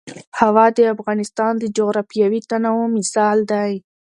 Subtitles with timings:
[0.39, 3.71] هوا د افغانستان د جغرافیوي تنوع مثال دی.